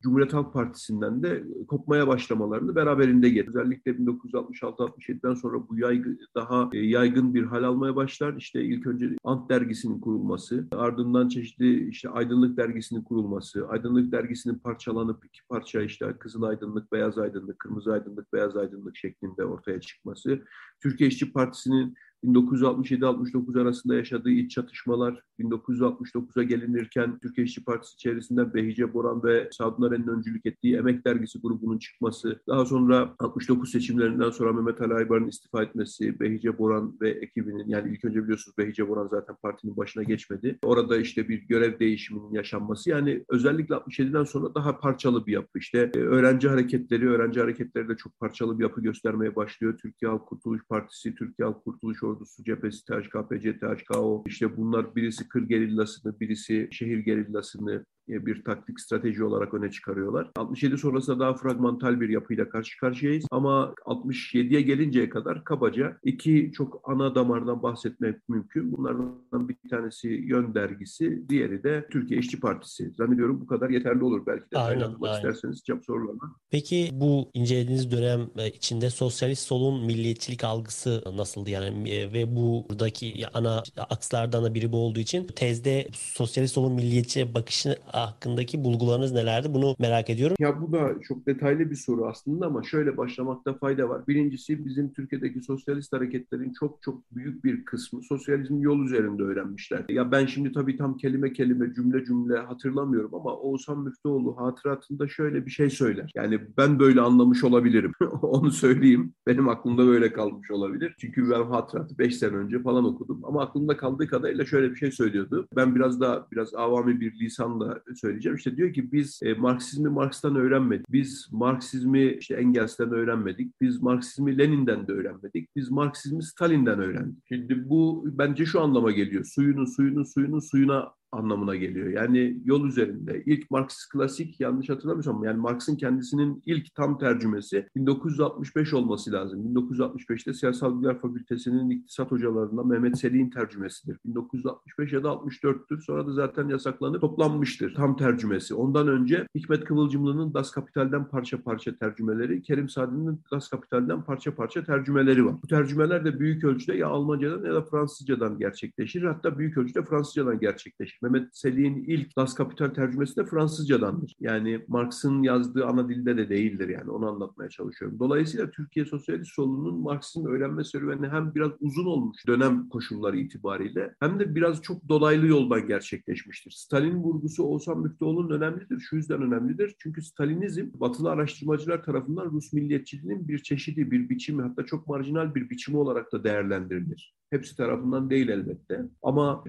[0.02, 3.50] Cumhuriyet Halk Partisi'nden de kopmaya başlamalarını beraberinde getirdi.
[3.50, 8.34] Özellikle 1966-67'den sonra bu yaygın, daha e, yaygın bir hal almaya başlar.
[8.36, 15.24] İşte ilk önce Ant dergisinin kurulması, ardından çeşitli işte Aydınlık dergisinin kurulması, Aydınlık dergisinin parçalanıp
[15.24, 20.42] iki parça işte Kızıl Aydınlık, Beyaz Aydınlık, Kırmızı Aydınlık, Beyaz Aydınlık şeklinde ortaya çıkması,
[20.82, 28.94] Türkiye İşçi Partisi'nin 1967-69 arasında yaşadığı iç çatışmalar, 1969'a gelinirken Türkiye İşçi Partisi içerisinden Behice
[28.94, 34.52] Boran ve Sadun Aren'in öncülük ettiği Emek Dergisi grubunun çıkması, daha sonra 69 seçimlerinden sonra
[34.52, 39.08] Mehmet Ali Aybar'ın istifa etmesi, Behice Boran ve ekibinin, yani ilk önce biliyorsunuz Behice Boran
[39.08, 40.58] zaten partinin başına geçmedi.
[40.62, 45.58] Orada işte bir görev değişiminin yaşanması, yani özellikle 67'den sonra daha parçalı bir yapı.
[45.58, 49.78] İşte e, öğrenci hareketleri, öğrenci hareketleri de çok parçalı bir yapı göstermeye başlıyor.
[49.78, 55.42] Türkiye Halk Kurtuluş Partisi, Türkiye Halk Kurtuluş Ordusu cephesi, THKPC, THKO, işte bunlar birisi kır
[55.42, 60.30] gerillasını, birisi şehir gerillasını bir taktik strateji olarak öne çıkarıyorlar.
[60.36, 66.80] 67 sonrasında daha fragmantal bir yapıyla karşı karşıyayız ama 67'ye gelinceye kadar kabaca iki çok
[66.84, 68.72] ana damardan bahsetmek mümkün.
[68.72, 72.92] Bunlardan bir tanesi Yön Dergisi, diğeri de Türkiye İşçi Partisi.
[72.96, 74.26] Zannediyorum bu kadar yeterli olur.
[74.26, 75.16] Belki de aynen, aynen.
[75.16, 76.36] isterseniz cevap sorularına.
[76.50, 83.26] Peki bu incelediğiniz dönem e, içinde sosyalist solun milliyetçilik algısı nasıldı yani e, ve buradaki
[83.34, 87.76] ana akslardan da biri bu olduğu için tezde sosyalist solun milliyetçi bakışı
[88.06, 89.54] hakkındaki bulgularınız nelerdi?
[89.54, 90.36] Bunu merak ediyorum.
[90.38, 94.06] Ya bu da çok detaylı bir soru aslında ama şöyle başlamakta fayda var.
[94.08, 99.84] Birincisi bizim Türkiye'deki sosyalist hareketlerin çok çok büyük bir kısmı sosyalizm yol üzerinde öğrenmişler.
[99.88, 105.46] Ya ben şimdi tabii tam kelime kelime cümle cümle hatırlamıyorum ama Oğuzhan Müftüoğlu hatıratında şöyle
[105.46, 106.10] bir şey söyler.
[106.14, 107.92] Yani ben böyle anlamış olabilirim.
[108.22, 109.14] Onu söyleyeyim.
[109.26, 110.94] Benim aklımda böyle kalmış olabilir.
[110.98, 113.20] Çünkü ben hatıratı 5 sene önce falan okudum.
[113.24, 115.48] Ama aklımda kaldığı kadarıyla şöyle bir şey söylüyordu.
[115.56, 118.36] Ben biraz daha biraz avami bir lisanla söyleyeceğim.
[118.36, 120.92] İşte diyor ki biz e, Marksizmi Marx'tan öğrenmedik.
[120.92, 123.60] Biz Marksizmi işte Engels'ten öğrenmedik.
[123.60, 125.56] Biz Marksizmi Lenin'den de öğrenmedik.
[125.56, 127.18] Biz Marksizmi Stalin'den öğrendik.
[127.28, 129.24] Şimdi bu bence şu anlama geliyor.
[129.24, 131.88] Suyunun suyunun suyunun suyuna anlamına geliyor.
[131.88, 133.22] Yani yol üzerinde.
[133.26, 139.54] ilk Marx klasik yanlış hatırlamıyorsam yani Marx'ın kendisinin ilk tam tercümesi 1965 olması lazım.
[139.54, 143.98] 1965'te Siyasal Bilgiler Fakültesi'nin iktisat hocalarından Mehmet Selik'in tercümesidir.
[144.04, 145.80] 1965 ya da 64'tür.
[145.80, 147.74] Sonra da zaten yasaklanıp toplanmıştır.
[147.74, 148.54] Tam tercümesi.
[148.54, 154.64] Ondan önce Hikmet Kıvılcımlı'nın Das Kapital'den parça parça tercümeleri, Kerim Sadi'nin Das Kapital'den parça parça
[154.64, 155.34] tercümeleri var.
[155.42, 159.02] Bu tercümeler de büyük ölçüde ya Almancadan ya da Fransızcadan gerçekleşir.
[159.02, 160.99] Hatta büyük ölçüde Fransızcadan gerçekleşir.
[161.02, 164.16] Mehmet Selik'in ilk Das Kapital tercümesi de Fransızcadandır.
[164.20, 167.98] Yani Marx'ın yazdığı ana dilde de değildir yani onu anlatmaya çalışıyorum.
[167.98, 174.20] Dolayısıyla Türkiye Sosyalist Solu'nun Marx'ın öğrenme serüveni hem biraz uzun olmuş dönem koşulları itibariyle hem
[174.20, 176.50] de biraz çok dolaylı yoldan gerçekleşmiştir.
[176.50, 178.80] Stalin vurgusu Oğuzhan Müftüoğlu'nun önemlidir.
[178.80, 179.74] Şu yüzden önemlidir.
[179.78, 185.50] Çünkü Stalinizm batılı araştırmacılar tarafından Rus milliyetçiliğinin bir çeşidi, bir biçimi hatta çok marjinal bir
[185.50, 187.14] biçimi olarak da değerlendirilir.
[187.30, 188.84] Hepsi tarafından değil elbette.
[189.02, 189.44] Ama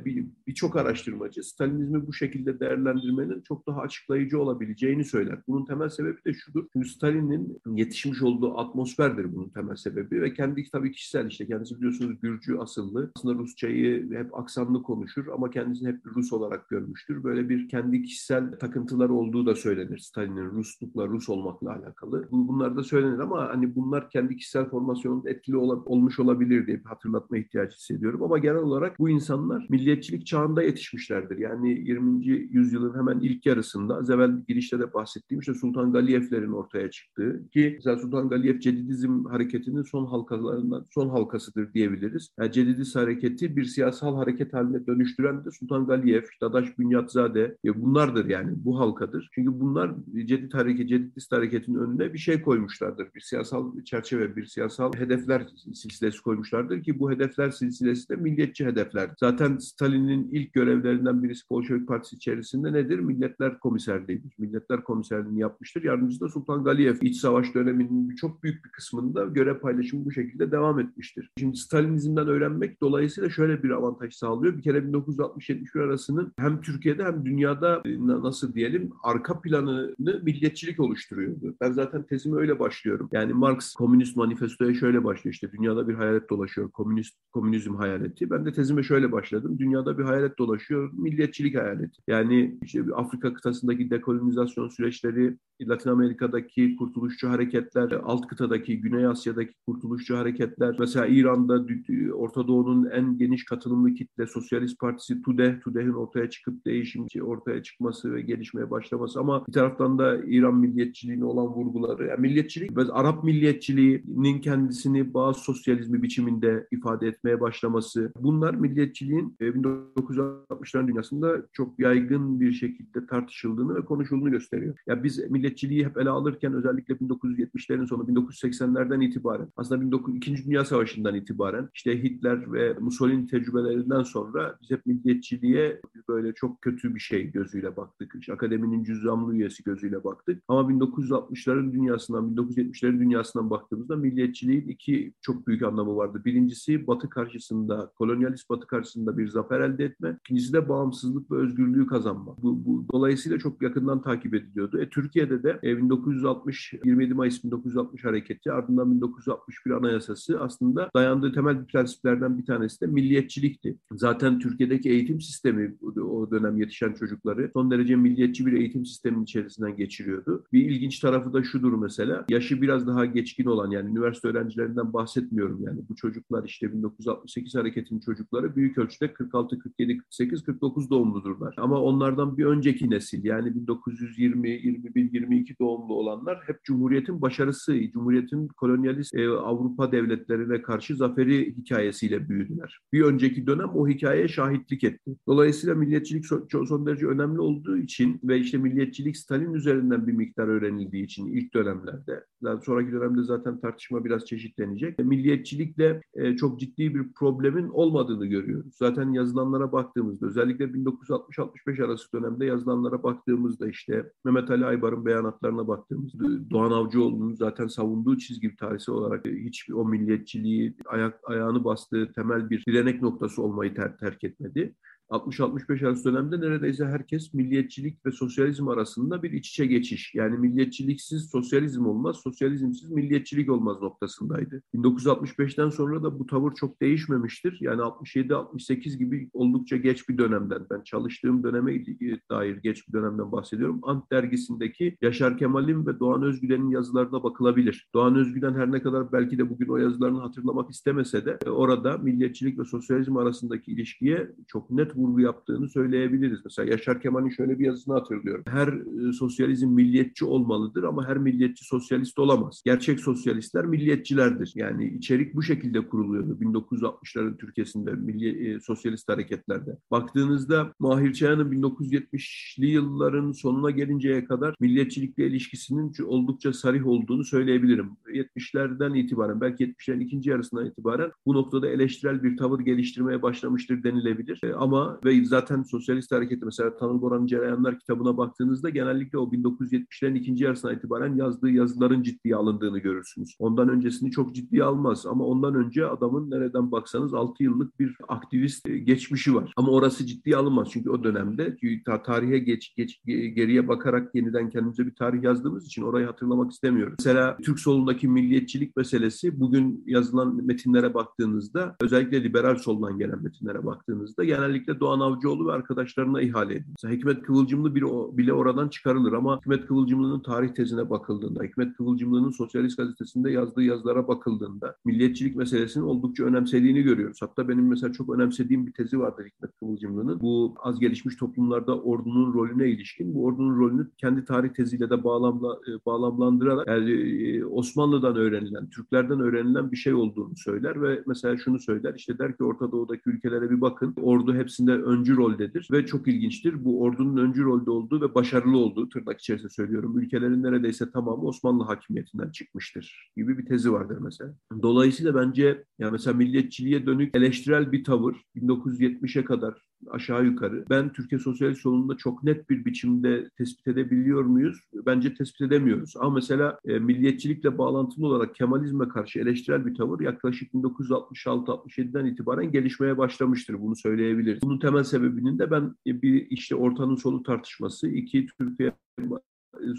[0.48, 5.40] birçok bir araştırmacı Stalinizmi bu şekilde değerlendirmenin çok daha açıklayıcı olabileceğini söyler.
[5.48, 6.66] Bunun temel sebebi de şudur.
[6.74, 12.20] Çünkü Stalin'in yetişmiş olduğu atmosferdir bunun temel sebebi ve kendi tabii kişisel işte kendisi biliyorsunuz
[12.22, 13.12] Gürcü asıllı.
[13.16, 17.24] Aslında Rusçayı hep aksanlı konuşur ama kendisini hep Rus olarak görmüştür.
[17.24, 22.28] Böyle bir kendi kişisel takıntıları olduğu da söylenir Stalin'in Ruslukla, Rus olmakla alakalı.
[22.32, 27.38] Bunlar da söylenir ama hani bunlar kendi kişisel formasyonunda etkili ol olmuş olabilir diye hatırlatma
[27.38, 28.24] ihtiyacı hissediyorum.
[28.24, 31.31] Ama genel olarak bu insanlar milliyetçilik çağında yetişmişlerdir.
[31.38, 32.26] Yani 20.
[32.28, 37.74] yüzyılın hemen ilk yarısında az evvel girişte de bahsettiğim işte Sultan Galiyevlerin ortaya çıktığı ki
[37.76, 42.30] mesela Sultan Galiyev Cedidizm hareketinin son halkalarından son halkasıdır diyebiliriz.
[42.40, 48.26] Yani Cedidist hareketi bir siyasal hareket haline dönüştüren de Sultan Galiyev, Dadaş Bünyatzade ya bunlardır
[48.26, 49.30] yani bu halkadır.
[49.32, 49.92] Çünkü bunlar
[50.26, 53.08] Cedid hareket, Cedidist hareketin önüne bir şey koymuşlardır.
[53.16, 59.10] Bir siyasal çerçeve, bir siyasal hedefler silsilesi koymuşlardır ki bu hedefler silsilesi de milliyetçi hedefler.
[59.20, 63.00] Zaten Stalin'in ilk görevlerinden görevlerinden birisi Bolşevik Partisi içerisinde nedir?
[63.00, 64.34] Milletler Komiserliğidir.
[64.38, 65.84] Milletler Komiserliğini yapmıştır.
[65.84, 66.96] Yardımcısı da Sultan Galiyev.
[67.02, 71.30] İç savaş döneminin çok büyük bir kısmında görev paylaşımı bu şekilde devam etmiştir.
[71.40, 74.58] Şimdi Stalinizmden öğrenmek dolayısıyla şöyle bir avantaj sağlıyor.
[74.58, 81.56] Bir kere 1960-71 arasının hem Türkiye'de hem dünyada e, nasıl diyelim arka planını milliyetçilik oluşturuyordu.
[81.62, 83.10] Ben zaten tezimi öyle başlıyorum.
[83.12, 86.72] Yani Marx Komünist Manifesto'ya şöyle başlıyor işte dünyada bir hayalet dolaşıyor.
[86.72, 88.30] Komünist komünizm hayaleti.
[88.30, 89.56] Ben de tezime şöyle başladım.
[89.60, 90.90] Dünyada bir hayalet dolaşıyor.
[91.12, 92.02] Milliyetçilik hayaleti.
[92.08, 100.18] Yani işte Afrika kıtasındaki dekolonizasyon süreçleri, Latin Amerika'daki kurtuluşçu hareketler, alt kıtadaki, Güney Asya'daki kurtuluşçu
[100.18, 101.66] hareketler, mesela İran'da
[102.14, 108.14] Orta Doğu'nun en geniş katılımlı kitle Sosyalist Partisi TUDE, TUDE'nin ortaya çıkıp değişim ortaya çıkması
[108.14, 112.08] ve gelişmeye başlaması ama bir taraftan da İran milliyetçiliğine olan vurguları.
[112.08, 118.12] Yani milliyetçilik, Arap milliyetçiliğinin kendisini bazı sosyalizmi biçiminde ifade etmeye başlaması.
[118.20, 124.78] Bunlar milliyetçiliğin 1960'ların dünyasında çok yaygın bir şekilde tartışıldığını ve konuşulduğunu gösteriyor.
[124.88, 130.66] Ya biz milliyetçiliği hep ele alırken özellikle 1970'lerin sonu 1980'lerden itibaren aslında 19, İkinci Dünya
[130.66, 137.00] Savaşı'ndan itibaren işte Hitler ve Mussolini tecrübelerinden sonra biz hep milliyetçiliğe böyle çok kötü bir
[137.00, 138.16] şey gözüyle baktık.
[138.20, 140.44] İşte akademinin cüzdanlı üyesi gözüyle baktık.
[140.48, 146.22] Ama 1960'ların dünyasından, 1970'lerin dünyasından baktığımızda milliyetçiliğin iki çok büyük anlamı vardı.
[146.26, 150.18] Birincisi Batı karşısında, kolonyalist Batı karşısında bir zafer elde etme.
[150.20, 152.36] İkincisi de bağımsızlık ve özgürlüğü kazanma.
[152.44, 154.82] Bu, bu dolayısıyla çok yakından takip ediliyordu.
[154.82, 161.66] E, Türkiye'de de e, 1960 27 Mayıs 1960 hareketi ardından 1961 Anayasası aslında dayandığı temel
[161.66, 163.78] prensiplerden bir tanesi de milliyetçilikti.
[163.92, 169.76] Zaten Türkiye'deki eğitim sistemi o dönem yetişen çocukları son derece milliyetçi bir eğitim sistemin içerisinden
[169.76, 170.44] geçiriyordu.
[170.54, 172.26] Bir ilginç tarafı da şudur mesela.
[172.30, 175.80] Yaşı biraz daha geçkin olan yani üniversite öğrencilerinden bahsetmiyorum yani.
[175.90, 181.56] Bu çocuklar işte 1968 hareketinin çocukları büyük ölçüde 46, 47, 48, 49 doğumludurlar.
[181.58, 188.48] Ama onlardan bir önceki nesil yani 1920, 21, 22 doğumlu olanlar hep Cumhuriyet'in başarısı, Cumhuriyet'in
[188.48, 192.80] kolonyalist e, Avrupa devletlerine karşı zaferi hikayesiyle büyüdüler.
[192.94, 195.16] Bir önceki dönem o hikayeye şahitlik etti.
[195.28, 201.04] Dolayısıyla milliyetçilik son derece önemli olduğu için ve işte milliyetçilik Stalin üzerinden bir miktar öğrenildiği
[201.04, 205.00] için ilk dönemlerde, daha sonraki dönemde zaten tartışma biraz çeşitlenecek.
[205.00, 208.76] Milliyetçilikle e, çok ciddi bir problemin olmadığını görüyoruz.
[208.76, 216.50] Zaten yazılanlara baktığımızda özellikle 1960-65 arası dönemde yazılanlara baktığımızda işte Mehmet Ali Aybar'ın beyanatlarına baktığımızda
[216.50, 222.66] Doğan Avcıoğlu'nun zaten savunduğu çizgi tarihsel olarak hiç o milliyetçiliği ayak ayağını bastığı temel bir
[222.66, 224.76] direnek noktası olmayı ter terk etmedi.
[225.12, 230.16] 60-65 arası dönemde neredeyse herkes milliyetçilik ve sosyalizm arasında bir iç içe geçiş.
[230.16, 234.64] Yani milliyetçiliksiz sosyalizm olmaz, sosyalizmsiz milliyetçilik olmaz noktasındaydı.
[234.76, 237.58] 1965'ten sonra da bu tavır çok değişmemiştir.
[237.62, 241.86] Yani 67-68 gibi oldukça geç bir dönemden, ben çalıştığım döneme
[242.32, 243.80] dair geç bir dönemden bahsediyorum.
[243.84, 247.90] Ant dergisindeki Yaşar Kemal'in ve Doğan Özgülen'in yazılarına bakılabilir.
[247.94, 252.60] Doğan Özgülen her ne kadar belki de bugün o yazılarını hatırlamak istemese de orada milliyetçilik
[252.60, 256.40] ve sosyalizm arasındaki ilişkiye çok net vurgu yaptığını söyleyebiliriz.
[256.46, 258.44] Mesela Yaşar Kemal'in şöyle bir yazısını hatırlıyorum.
[258.48, 262.62] Her e, sosyalizm milliyetçi olmalıdır ama her milliyetçi sosyalist olamaz.
[262.66, 264.52] Gerçek sosyalistler milliyetçilerdir.
[264.56, 269.78] Yani içerik bu şekilde kuruluyordu 1960'ların Türkiye'sinde milli e, sosyalist hareketlerde.
[269.92, 277.90] Baktığınızda Mahir Çayan'ın 1970'li yılların sonuna gelinceye kadar milliyetçilikle ilişkisinin oldukça sarih olduğunu söyleyebilirim.
[278.14, 284.40] 70'lerden itibaren belki 70'lerin ikinci yarısından itibaren bu noktada eleştirel bir tavır geliştirmeye başlamıştır denilebilir.
[284.44, 290.18] E, ama ve zaten sosyalist hareketi mesela Tanıl Boran'ın Cereyanlar kitabına baktığınızda genellikle o 1970'lerin
[290.18, 293.36] ikinci yarısına itibaren yazdığı yazıların ciddiye alındığını görürsünüz.
[293.40, 298.70] Ondan öncesini çok ciddiye almaz ama ondan önce adamın nereden baksanız 6 yıllık bir aktivist
[298.70, 299.54] e, geçmişi var.
[299.58, 301.58] Ama orası ciddiye alınmaz çünkü o dönemde
[302.06, 306.96] tarihe geç, geç geriye bakarak yeniden kendimize bir tarih yazdığımız için orayı hatırlamak istemiyorum.
[307.00, 314.24] Mesela Türk solundaki milliyetçilik meselesi bugün yazılan metinlere baktığınızda özellikle liberal soldan gelen metinlere baktığınızda
[314.24, 316.68] genellikle Doğan Avcıoğlu ve arkadaşlarına ihale edilir.
[316.70, 317.76] Mesela Hikmet Kıvılcımlı
[318.18, 324.08] bile oradan çıkarılır ama Hikmet Kıvılcımlı'nın tarih tezine bakıldığında, Hikmet Kıvılcımlı'nın Sosyalist Gazetesi'nde yazdığı yazılara
[324.08, 327.18] bakıldığında milliyetçilik meselesinin oldukça önemsediğini görüyoruz.
[327.22, 330.22] Hatta benim mesela çok önemsediğim bir tezi vardır Hikmet Kıvılcımlı'nın.
[330.22, 335.60] Bu az gelişmiş toplumlarda ordunun rolüne ilişkin, bu ordunun rolünü kendi tarih teziyle de bağlamla,
[335.68, 341.60] e, bağlamlandırarak yani e, Osmanlı'dan öğrenilen, Türklerden öğrenilen bir şey olduğunu söyler ve mesela şunu
[341.60, 345.86] söyler, işte der ki Orta Doğu'daki ülkelere bir bakın, ordu hepsini içerisinde öncü roldedir ve
[345.86, 346.66] çok ilginçtir.
[346.66, 350.00] Bu ordunun öncü rolde olduğu ve başarılı olduğu tırnak içerisinde söylüyorum.
[350.00, 354.34] Ülkelerin neredeyse tamamı Osmanlı hakimiyetinden çıkmıştır gibi bir tezi vardır mesela.
[354.62, 360.66] Dolayısıyla bence yani mesela milliyetçiliğe dönük eleştirel bir tavır 1970'e kadar aşağı yukarı.
[360.70, 364.58] Ben Türkiye Sosyalist solunda çok net bir biçimde tespit edebiliyor muyuz?
[364.86, 365.94] Bence tespit edemiyoruz.
[366.00, 372.98] Ama mesela e, milliyetçilikle bağlantılı olarak Kemalizme karşı eleştirel bir tavır yaklaşık 1966-67'den itibaren gelişmeye
[372.98, 373.62] başlamıştır.
[373.62, 374.42] Bunu söyleyebiliriz.
[374.42, 378.72] Bunun temel sebebinin de ben e, bir işte ortanın solu tartışması, iki Türkiye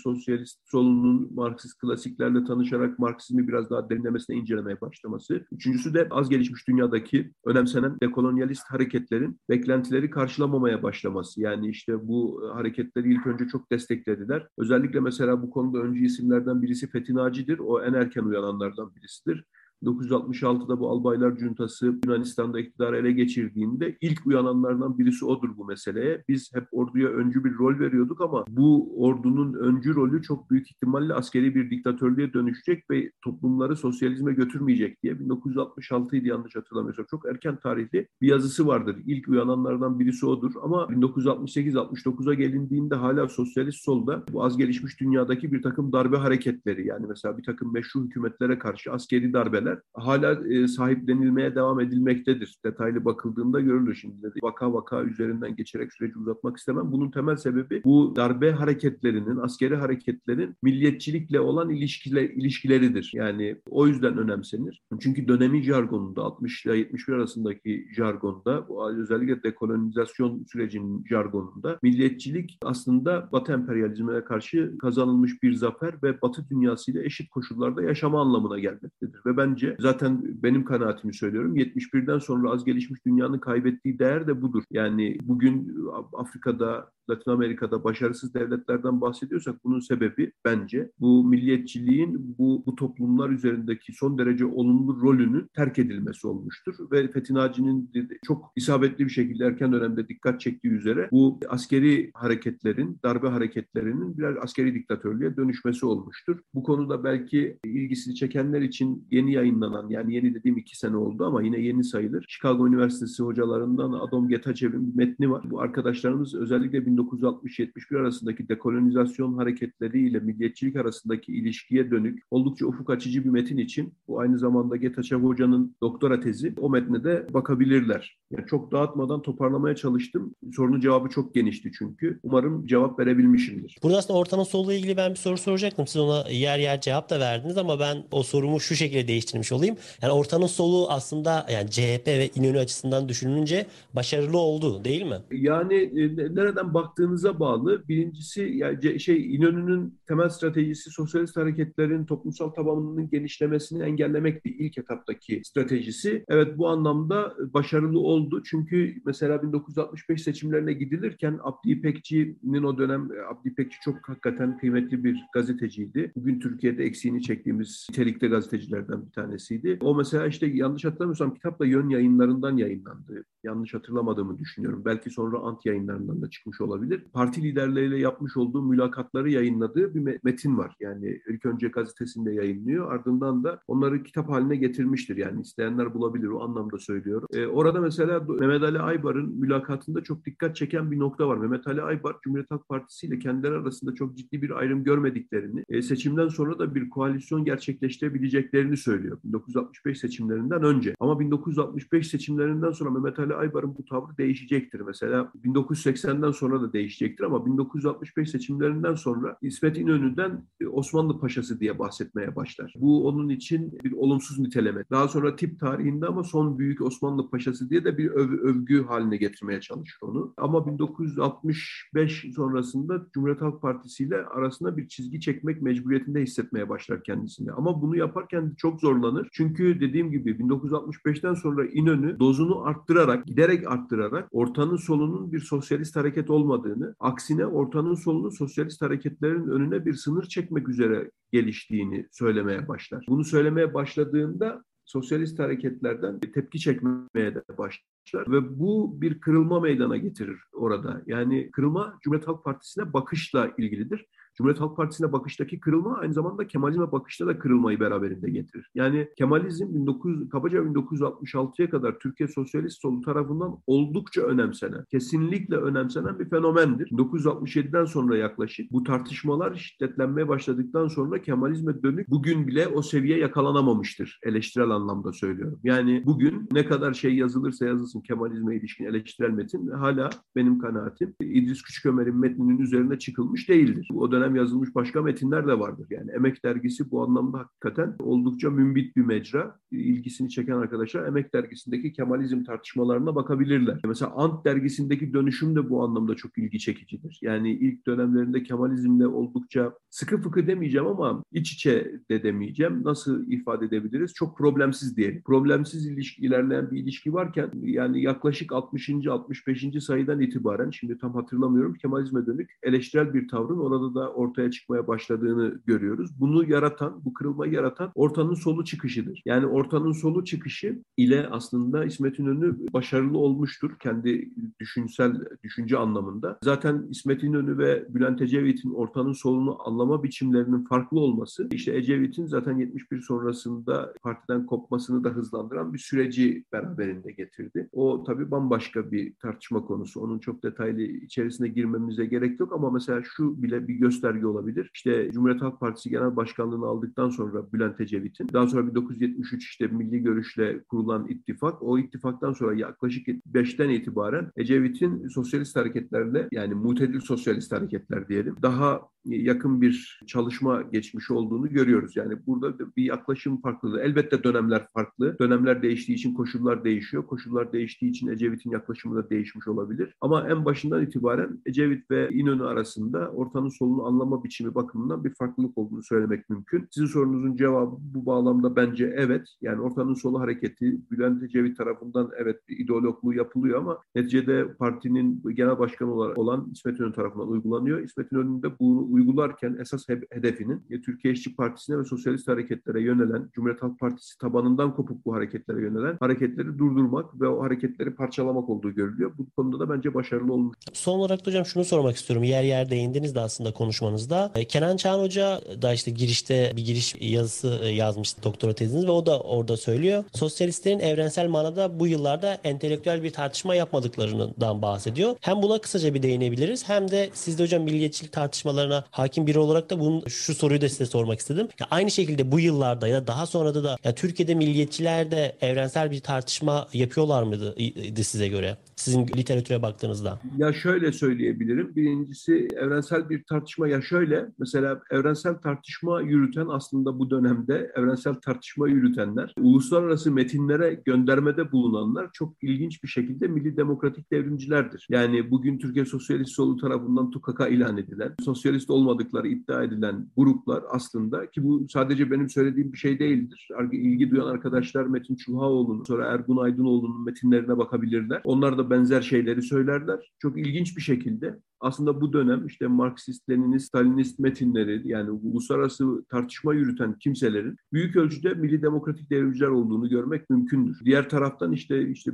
[0.03, 5.47] sosyalist solunun Marksist klasiklerle tanışarak Marksizmi biraz daha derinlemesine incelemeye başlaması.
[5.53, 11.41] Üçüncüsü de az gelişmiş dünyadaki önemsenen dekolonyalist hareketlerin beklentileri karşılamamaya başlaması.
[11.41, 14.49] Yani işte bu hareketleri ilk önce çok desteklediler.
[14.59, 17.59] Özellikle mesela bu konuda öncü isimlerden birisi Fethi Naci'dir.
[17.59, 19.45] O en erken uyananlardan birisidir.
[19.83, 26.25] 1966'da bu albaylar cuntası Yunanistan'da iktidarı ele geçirdiğinde ilk uyananlardan birisi odur bu meseleye.
[26.29, 31.15] Biz hep orduya öncü bir rol veriyorduk ama bu ordunun öncü rolü çok büyük ihtimalle
[31.15, 37.07] askeri bir diktatörlüğe dönüşecek ve toplumları sosyalizme götürmeyecek diye 1966 idi yanlış hatırlamıyorsam.
[37.11, 38.97] Çok erken tarihli bir yazısı vardır.
[39.07, 45.63] İlk uyananlardan birisi odur ama 1968-69'a gelindiğinde hala sosyalist solda bu az gelişmiş dünyadaki bir
[45.63, 50.69] takım darbe hareketleri yani mesela bir takım meşru hükümetlere karşı askeri darbeler ürünler hala e,
[50.69, 52.59] sahiplenilmeye devam edilmektedir.
[52.65, 54.23] Detaylı bakıldığında görülür şimdi.
[54.23, 54.29] De.
[54.43, 56.93] Vaka vaka üzerinden geçerek süreci uzatmak istemem.
[56.93, 63.11] Bunun temel sebebi bu darbe hareketlerinin, askeri hareketlerin milliyetçilikle olan ilişkile, ilişkileridir.
[63.15, 64.83] Yani o yüzden önemsenir.
[65.01, 73.53] Çünkü dönemin jargonunda 60 ile 71 arasındaki jargonda özellikle dekolonizasyon sürecinin jargonunda milliyetçilik aslında Batı
[73.53, 79.21] emperyalizmine karşı kazanılmış bir zafer ve Batı dünyasıyla eşit koşullarda yaşama anlamına gelmektedir.
[79.27, 84.43] Ve bence bence zaten benim kanaatimi söylüyorum 71'den sonra az gelişmiş dünyanın kaybettiği değer de
[84.43, 84.65] budur.
[84.71, 85.77] Yani bugün
[86.13, 93.93] Afrika'da Latin Amerika'da başarısız devletlerden bahsediyorsak bunun sebebi bence bu milliyetçiliğin bu, bu toplumlar üzerindeki
[93.93, 96.75] son derece olumlu rolünün terk edilmesi olmuştur.
[96.93, 97.91] Ve Fethi Naci'nin
[98.27, 104.37] çok isabetli bir şekilde erken dönemde dikkat çektiği üzere bu askeri hareketlerin, darbe hareketlerinin birer
[104.43, 106.39] askeri diktatörlüğe dönüşmesi olmuştur.
[106.55, 111.43] Bu konuda belki ilgisini çekenler için yeni yayınlanan, yani yeni dediğim iki sene oldu ama
[111.43, 112.25] yine yeni sayılır.
[112.29, 115.51] Chicago Üniversitesi hocalarından Adam Getacev'in metni var.
[115.51, 123.31] Bu arkadaşlarımız özellikle 1960-71 arasındaki dekolonizasyon hareketleriyle milliyetçilik arasındaki ilişkiye dönük oldukça ufuk açıcı bir
[123.31, 128.19] metin için bu aynı zamanda Getachev Hoca'nın doktora tezi o metne de bakabilirler.
[128.31, 130.35] Yani çok dağıtmadan toparlamaya çalıştım.
[130.57, 132.21] Sorunun cevabı çok genişti çünkü.
[132.23, 133.77] Umarım cevap verebilmişimdir.
[133.83, 135.87] Burada aslında ortanın soluyla ilgili ben bir soru soracaktım.
[135.87, 139.77] Siz ona yer yer cevap da verdiniz ama ben o sorumu şu şekilde değiştirmiş olayım.
[140.03, 145.17] Yani ortanın solu aslında yani CHP ve İnönü açısından düşünülünce başarılı oldu değil mi?
[145.33, 147.89] Yani e, nereden bak baktığınıza bağlı.
[147.89, 156.25] Birincisi yani şey İnönü'nün temel stratejisi sosyalist hareketlerin toplumsal tabanının genişlemesini engellemekti ilk etaptaki stratejisi.
[156.29, 158.43] Evet bu anlamda başarılı oldu.
[158.45, 165.21] Çünkü mesela 1965 seçimlerine gidilirken Abdi İpekçi'nin o dönem Abdi İpekçi çok hakikaten kıymetli bir
[165.35, 166.13] gazeteciydi.
[166.17, 169.79] Bugün Türkiye'de eksiğini çektiğimiz nitelikte gazetecilerden bir tanesiydi.
[169.81, 173.25] O mesela işte yanlış hatırlamıyorsam kitapla Yön yayınlarından yayınlandı.
[173.45, 174.83] Yanlış hatırlamadığımı düşünüyorum.
[174.85, 177.05] Belki sonra Ant yayınlarından da çıkmış olabilir olabilir.
[177.13, 180.77] Parti liderleriyle yapmış olduğu mülakatları yayınladığı bir metin var.
[180.81, 182.93] Yani ilk önce gazetesinde yayınlıyor.
[182.93, 185.17] Ardından da onları kitap haline getirmiştir.
[185.17, 187.29] Yani isteyenler bulabilir o anlamda söylüyorum.
[187.33, 191.37] Ee, orada mesela Mehmet Ali Aybar'ın mülakatında çok dikkat çeken bir nokta var.
[191.37, 195.83] Mehmet Ali Aybar Cumhuriyet Halk Partisi ile kendileri arasında çok ciddi bir ayrım görmediklerini, e,
[195.83, 199.19] seçimden sonra da bir koalisyon gerçekleştirebileceklerini söylüyor.
[199.25, 200.95] 1965 seçimlerinden önce.
[201.01, 204.81] Ama 1965 seçimlerinden sonra Mehmet Ali Aybar'ın bu tavrı değişecektir.
[204.81, 211.79] Mesela 1980'den sonra da değişecektir ama 1965 seçimlerinden sonra İsmet İnönü'den e, Osmanlı Paşası diye
[211.79, 212.75] bahsetmeye başlar.
[212.77, 214.85] Bu onun için bir olumsuz niteleme.
[214.91, 219.17] Daha sonra tip tarihinde ama son büyük Osmanlı Paşası diye de bir öv övgü haline
[219.17, 220.35] getirmeye çalışır onu.
[220.37, 227.53] Ama 1965 sonrasında Cumhuriyet Halk Partisi ile arasında bir çizgi çekmek mecburiyetinde hissetmeye başlar kendisini.
[227.53, 229.29] Ama bunu yaparken çok zorlanır.
[229.33, 236.31] Çünkü dediğim gibi 1965'ten sonra İnönü dozunu arttırarak, giderek arttırarak ortanın solunun bir sosyalist hareket
[236.31, 243.05] olmadığı olmadığını, aksine ortanın solunun sosyalist hareketlerin önüne bir sınır çekmek üzere geliştiğini söylemeye başlar.
[243.09, 250.41] Bunu söylemeye başladığında sosyalist hareketlerden tepki çekmeye de başlar ve bu bir kırılma meydana getirir
[250.53, 251.03] orada.
[251.07, 254.07] Yani kırılma Cumhuriyet Halk Partisi'ne bakışla ilgilidir.
[254.35, 258.71] Cumhuriyet Halk Partisi'ne bakıştaki kırılma aynı zamanda Kemalizme bakışta da kırılmayı beraberinde getirir.
[258.75, 266.31] Yani Kemalizm 19, kabaca 1966'ya kadar Türkiye Sosyalist Solu tarafından oldukça önemsenen, kesinlikle önemsenen bir
[266.31, 266.89] fenomendir.
[266.89, 274.19] 1967'den sonra yaklaşık bu tartışmalar şiddetlenmeye başladıktan sonra Kemalizme dönük bugün bile o seviye yakalanamamıştır.
[274.23, 275.61] Eleştirel anlamda söylüyorum.
[275.65, 281.63] Yani bugün ne kadar şey yazılırsa yazılsın Kemalizme ilişkin eleştirel metin hala benim kanaatim İdris
[281.63, 283.89] Küçükömer'in metninin üzerine çıkılmış değildir.
[283.95, 285.87] O dönem yazılmış başka metinler de vardır.
[285.91, 289.59] Yani Emek Dergisi bu anlamda hakikaten oldukça mümbit bir mecra.
[289.71, 293.81] İlgisini çeken arkadaşlar Emek Dergisi'ndeki Kemalizm tartışmalarına bakabilirler.
[293.85, 297.19] Mesela Ant Dergisi'ndeki dönüşüm de bu anlamda çok ilgi çekicidir.
[297.23, 302.85] Yani ilk dönemlerinde Kemalizmle oldukça sıkı fıkı demeyeceğim ama iç içe de demeyeceğim.
[302.85, 304.15] Nasıl ifade edebiliriz?
[304.15, 305.23] Çok problemsiz diyelim.
[305.23, 308.91] Problemsiz ilişki, ilerleyen bir ilişki varken yani yaklaşık 60.
[309.07, 309.67] 65.
[309.81, 315.61] sayıdan itibaren şimdi tam hatırlamıyorum Kemalizme dönük eleştirel bir tavrın orada da ortaya çıkmaya başladığını
[315.67, 316.21] görüyoruz.
[316.21, 319.23] Bunu yaratan, bu kırılmayı yaratan ortanın solu çıkışıdır.
[319.25, 326.39] Yani ortanın solu çıkışı ile aslında İsmet İnönü başarılı olmuştur kendi düşünsel düşünce anlamında.
[326.45, 332.59] Zaten İsmet İnönü ve Bülent Ecevit'in ortanın solunu anlama biçimlerinin farklı olması işte Ecevit'in zaten
[332.59, 337.69] 71 sonrasında partiden kopmasını da hızlandıran bir süreci beraberinde getirdi.
[337.73, 340.01] O tabii bambaşka bir tartışma konusu.
[340.01, 344.71] Onun çok detaylı içerisine girmemize gerek yok ama mesela şu bile bir gösterge olabilir.
[344.75, 350.03] İşte Cumhuriyet Halk Partisi Genel Başkanlığını aldıktan sonra Bülent Ecevit'in daha sonra 1973 işte milli
[350.03, 357.53] görüşle kurulan ittifak o ittifaktan sonra yaklaşık 5'ten itibaren Ecevit'in sosyalist hareketlerle yani mutedil sosyalist
[357.53, 361.97] hareketler diyelim daha yakın bir çalışma geçmiş olduğunu görüyoruz.
[361.97, 363.81] Yani burada bir yaklaşım farklılığı.
[363.81, 365.19] Elbette dönemler farklı.
[365.19, 367.07] Dönemler değiştiği için koşullar değişiyor.
[367.07, 369.95] Koşullar değiştiği için Ecevit'in yaklaşımı da değişmiş olabilir.
[370.01, 375.59] Ama en başından itibaren Ecevit ve İnönü arasında ortanın solunu anlama biçimi bakımından bir farklılık
[375.59, 376.69] olduğunu söylemek mümkün.
[376.71, 379.29] Sizin sorunuzun cevabı bu bağlamda bence evet.
[379.41, 385.59] Yani ortanın solu hareketi Bülent Ecevit tarafından evet bir ideologluğu yapılıyor ama neticede partinin genel
[385.59, 387.81] başkanı olarak olan İsmet İnönü tarafından uygulanıyor.
[387.81, 393.63] İsmet İnönü'nün de bunu uygularken esas hedefinin Türkiye İşçi Partisi'ne ve sosyalist hareketlere yönelen, Cumhuriyet
[393.63, 399.13] Halk Partisi tabanından kopuk bu hareketlere yönelen hareketleri durdurmak ve o hareketleri parçalamak olduğu görülüyor.
[399.19, 400.57] Bu konuda da bence başarılı olmuş.
[400.73, 402.25] Son olarak da hocam şunu sormak istiyorum.
[402.25, 404.33] Yer yer değindiniz de aslında konuşmanızda.
[404.35, 408.91] E, Kenan Çağan Hoca da işte girişte bir giriş yazısı e, yazmıştı doktora teziniz ve
[408.91, 410.05] o da orada söylüyor.
[410.13, 415.17] Sosyalistlerin evrensel manada bu yıllarda entelektüel bir tartışma yapmadıklarından bahsediyor.
[415.21, 419.71] Hem buna kısaca bir değinebiliriz hem de siz de hocam milliyetçilik tartışmalarına hakim biri olarak
[419.71, 421.49] da bunun, şu soruyu da size sormak istedim.
[421.61, 425.37] Ya aynı şekilde bu yıllarda ya da daha sonra da da ya Türkiye'de milliyetçiler de
[425.41, 427.55] evrensel bir tartışma yapıyorlar mıydı
[428.03, 428.57] size göre?
[428.77, 430.21] Sizin literatüre baktığınızda.
[430.37, 431.77] Ya şöyle söyleyebilirim.
[431.77, 438.69] Birincisi evrensel bir tartışma ya şöyle mesela evrensel tartışma yürüten aslında bu dönemde evrensel tartışma
[438.69, 444.87] yürütenler uluslararası metinlere göndermede bulunanlar çok ilginç bir şekilde milli demokratik devrimcilerdir.
[444.91, 451.31] Yani bugün Türkiye Sosyalist Solu tarafından TUKAK'a ilan edilen, sosyalist olmadıkları iddia edilen gruplar aslında
[451.31, 453.49] ki bu sadece benim söylediğim bir şey değildir.
[453.73, 458.21] İlgi duyan arkadaşlar Metin Çulhaoğlu'nun sonra Ergun Aydınoğlu'nun metinlerine bakabilirler.
[458.25, 460.13] Onlar da benzer şeyleri söylerler.
[460.19, 466.55] Çok ilginç bir şekilde aslında bu dönem işte Marksist, Leninist, Stalinist metinleri yani uluslararası tartışma
[466.55, 470.81] yürüten kimselerin büyük ölçüde milli demokratik devrimciler olduğunu görmek mümkündür.
[470.85, 472.13] Diğer taraftan işte işte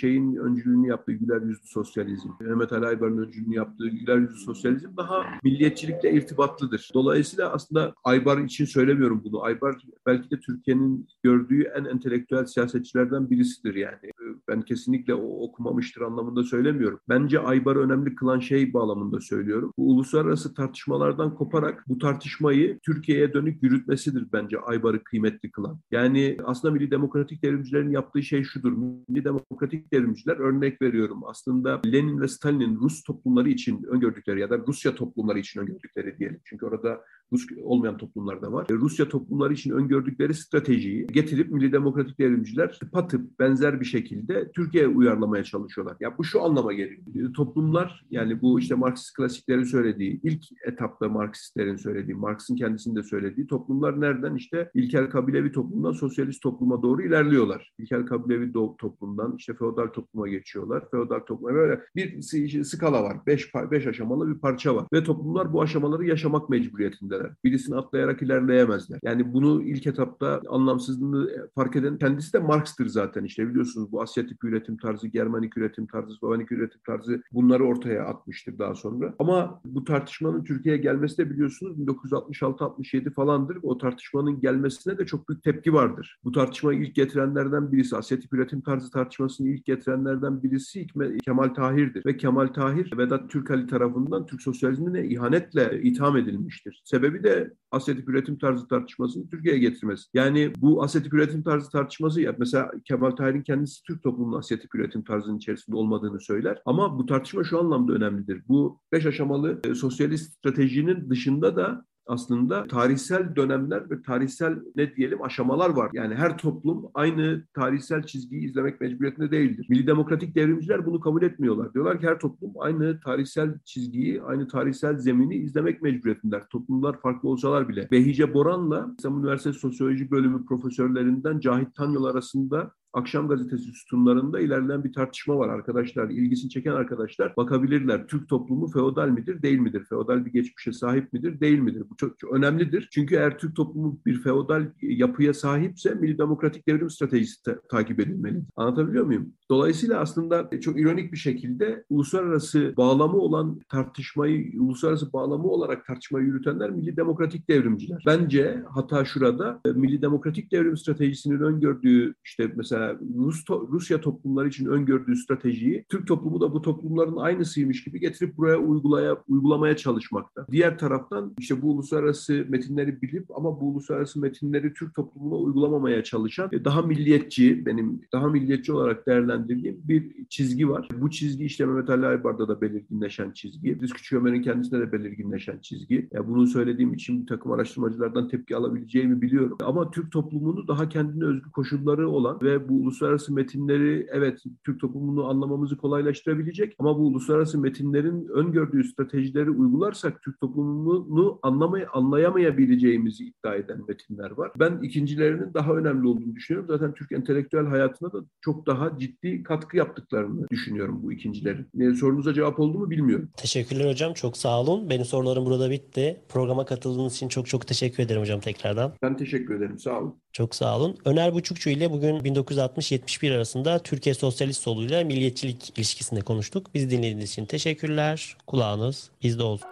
[0.00, 5.24] şeyin öncülüğünü yaptığı güler yüzlü sosyalizm, Mehmet Ali Aybar'ın öncülüğünü yaptığı güler yüzlü sosyalizm daha
[5.44, 6.90] milliyetçilikle irtibatlıdır.
[6.94, 9.42] Dolayısıyla aslında Aybar için söylemiyorum bunu.
[9.42, 14.10] Aybar belki de Türkiye'nin gördüğü en entelektüel siyasetçilerden birisidir yani.
[14.48, 17.00] Ben kesinlikle o okumamıştır anlamında söylemiyorum.
[17.08, 19.72] Bence Aybar'ı önemli kılan şey bağlamında söylüyorum.
[19.78, 25.78] Bu uluslararası tartışmalardan koparak bu tartışmayı Türkiye'ye dönük yürütmesidir bence Aybar'ı kıymetli kılan.
[25.90, 28.72] Yani aslında Milli Demokratik Devrimcilerin yaptığı şey şudur.
[28.72, 31.20] Milli Demokratik Devrimciler örnek veriyorum.
[31.26, 36.40] Aslında Lenin ve Stalin'in Rus toplumları için öngördükleri ya da Rusya toplumları için öngördükleri diyelim.
[36.44, 37.00] Çünkü orada
[37.32, 38.66] Rus olmayan toplumlar da var.
[38.70, 44.88] E, Rusya toplumları için öngördükleri stratejiyi getirip Milli Demokratik Devrimciler tıpatıp benzer bir şekilde Türkiye'ye
[44.88, 45.96] uyarlamaya çalışıyorlar.
[46.00, 47.34] Ya bu şu anlama geliyor.
[47.34, 53.46] Toplumlar yani bu işte Marksist klasiklerin söylediği, ilk etapta Marksistlerin söylediği, Marx'ın kendisinin de söylediği
[53.46, 54.38] toplumlar nereden?
[54.38, 57.72] işte ilkel kabilevi toplumdan sosyalist topluma doğru ilerliyorlar.
[57.78, 60.90] İlkel kabilevi toplumdan işte feodal topluma geçiyorlar.
[60.90, 62.22] Feodal topluma böyle bir
[62.64, 63.16] skala var.
[63.26, 64.86] Beş, beş aşamalı bir parça var.
[64.92, 67.36] Ve toplumlar bu aşamaları yaşamak mecburiyetinde ilerleyebilirler.
[67.44, 68.98] Birisini atlayarak ilerleyemezler.
[69.02, 74.44] Yani bunu ilk etapta anlamsızlığını fark eden kendisi de Marx'tır zaten işte biliyorsunuz bu Asyatik
[74.44, 79.14] üretim tarzı, Germanik üretim tarzı, Slovanik üretim tarzı bunları ortaya atmıştır daha sonra.
[79.18, 83.58] Ama bu tartışmanın Türkiye'ye gelmesi de biliyorsunuz 1966-67 falandır.
[83.62, 86.18] O tartışmanın gelmesine de çok büyük tepki vardır.
[86.24, 90.86] Bu tartışmayı ilk getirenlerden birisi, Asyatik üretim tarzı tartışmasını ilk getirenlerden birisi
[91.24, 92.06] Kemal Tahir'dir.
[92.06, 96.82] Ve Kemal Tahir Vedat Türkali tarafından Türk sosyalizmine ihanetle itham edilmiştir.
[97.08, 100.04] Sebebi de asyetik üretim tarzı tartışmasını Türkiye'ye getirmesi.
[100.14, 105.04] Yani bu asyetik üretim tarzı tartışması ya mesela Kemal Tahir'in kendisi Türk toplumunun asyetik üretim
[105.04, 106.62] tarzının içerisinde olmadığını söyler.
[106.64, 108.42] Ama bu tartışma şu anlamda önemlidir.
[108.48, 115.22] Bu beş aşamalı e, sosyalist stratejinin dışında da aslında tarihsel dönemler ve tarihsel ne diyelim
[115.22, 115.90] aşamalar var.
[115.92, 119.66] Yani her toplum aynı tarihsel çizgiyi izlemek mecburiyetinde değildir.
[119.70, 121.74] Milli demokratik devrimciler bunu kabul etmiyorlar.
[121.74, 126.48] Diyorlar ki her toplum aynı tarihsel çizgiyi, aynı tarihsel zemini izlemek mecburiyetindeler.
[126.48, 127.88] Toplumlar farklı olsalar bile.
[127.90, 134.92] Behice Boran'la İstanbul Üniversitesi Sosyoloji Bölümü profesörlerinden Cahit Tanyol arasında Akşam Gazetesi sütunlarında ilerleyen bir
[134.92, 136.10] tartışma var arkadaşlar.
[136.10, 138.06] ilgisini çeken arkadaşlar bakabilirler.
[138.06, 139.84] Türk toplumu feodal midir, değil midir?
[139.88, 141.82] Feodal bir geçmişe sahip midir, değil midir?
[141.90, 142.88] Bu çok, çok önemlidir.
[142.92, 148.42] Çünkü eğer Türk toplumu bir feodal yapıya sahipse milli demokratik devrim stratejisi ta- takip edilmeli.
[148.56, 149.32] Anlatabiliyor muyum?
[149.50, 156.70] Dolayısıyla aslında çok ironik bir şekilde uluslararası bağlamı olan tartışmayı, uluslararası bağlamı olarak tartışmayı yürütenler
[156.70, 158.02] milli demokratik devrimciler.
[158.06, 162.77] Bence hata şurada milli demokratik devrim stratejisinin öngördüğü işte mesela
[163.16, 168.36] Rus to Rusya toplumları için öngördüğü stratejiyi Türk toplumu da bu toplumların aynısıymış gibi getirip
[168.36, 170.46] buraya uygulaya, uygulamaya çalışmakta.
[170.50, 176.48] Diğer taraftan işte bu uluslararası metinleri bilip ama bu uluslararası metinleri Türk toplumuna uygulamamaya çalışan
[176.52, 180.88] e, daha milliyetçi, benim daha milliyetçi olarak değerlendirdiğim bir çizgi var.
[181.00, 183.80] Bu çizgi işte Mehmet Ali Aybar'da da belirginleşen çizgi.
[183.80, 186.08] Düz Küçük Ömer'in kendisinde de belirginleşen çizgi.
[186.12, 189.58] Ya bunu söylediğim için bir takım araştırmacılardan tepki alabileceğimi biliyorum.
[189.62, 195.28] Ama Türk toplumunu daha kendine özgü koşulları olan ve bu uluslararası metinleri evet Türk toplumunu
[195.28, 203.80] anlamamızı kolaylaştırabilecek ama bu uluslararası metinlerin öngördüğü stratejileri uygularsak Türk toplumunu anlamay anlayamayabileceğimizi iddia eden
[203.88, 204.50] metinler var.
[204.58, 206.68] Ben ikincilerinin daha önemli olduğunu düşünüyorum.
[206.68, 211.66] Zaten Türk entelektüel hayatına da çok daha ciddi katkı yaptıklarını düşünüyorum bu ikincilerin.
[211.74, 213.28] Yani sorunuza cevap oldu mu bilmiyorum.
[213.36, 214.14] Teşekkürler hocam.
[214.14, 214.90] Çok sağ olun.
[214.90, 216.20] Benim sorularım burada bitti.
[216.28, 218.92] Programa katıldığınız için çok çok teşekkür ederim hocam tekrardan.
[219.02, 219.78] Ben teşekkür ederim.
[219.78, 220.14] Sağ olun.
[220.38, 220.96] Çok sağ olun.
[221.04, 226.66] Öner Buçukçu ile bugün 1960-71 arasında Türkiye Sosyalist Solu ile milliyetçilik ilişkisinde konuştuk.
[226.74, 228.36] Biz dinlediğiniz için teşekkürler.
[228.46, 229.68] Kulağınız bizde olsun.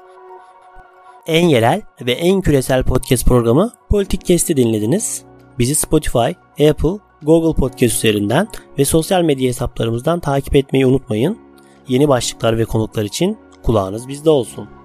[1.27, 5.23] En yerel ve en küresel podcast programı Politik Kesti dinlediniz.
[5.59, 6.31] Bizi Spotify,
[6.69, 8.49] Apple, Google Podcast üzerinden
[8.79, 11.39] ve sosyal medya hesaplarımızdan takip etmeyi unutmayın.
[11.89, 14.76] Yeni başlıklar ve konuklar için kulağınız bizde olsun.